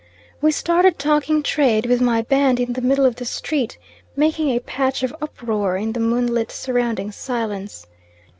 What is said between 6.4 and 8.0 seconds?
surrounding silence.